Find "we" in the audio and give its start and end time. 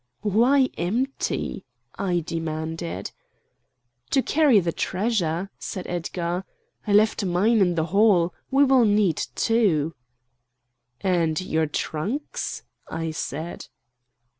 8.49-8.63